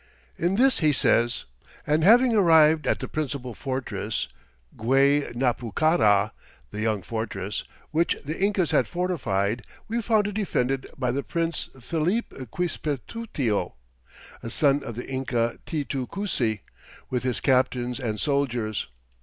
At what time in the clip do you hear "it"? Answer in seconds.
10.25-10.31